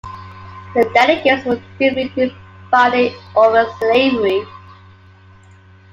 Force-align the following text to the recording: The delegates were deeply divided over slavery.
The 0.73 0.89
delegates 0.95 1.45
were 1.45 1.61
deeply 1.77 2.11
divided 2.71 3.13
over 3.35 3.69
slavery. 3.77 4.47